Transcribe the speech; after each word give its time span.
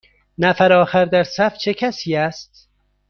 نفر 0.37 0.73
آخر 0.73 1.05
در 1.05 1.23
صف 1.23 1.57
چه 1.57 1.73
کسی 1.73 2.15
است؟ 2.15 2.69